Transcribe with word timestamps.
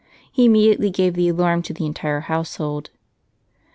He 0.31 0.45
immediately 0.45 0.89
gave 0.89 1.13
the 1.13 1.27
alarm 1.29 1.61
to 1.61 1.75
the 1.75 1.85
entire 1.85 2.21
household. 2.21 2.89